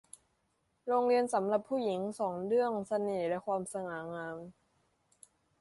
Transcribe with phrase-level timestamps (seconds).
[0.87, 4.37] โรงเรียนสำหรับผู้หญิงสอนเรื่องเสน่ห์และความสง่างาม